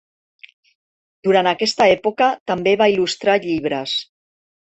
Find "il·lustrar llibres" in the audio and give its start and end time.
2.93-3.97